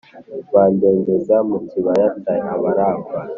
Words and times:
badendeza 0.53 1.35
mu 1.49 1.57
kibaya 1.69 2.07
cy’Abarafa. 2.21 3.17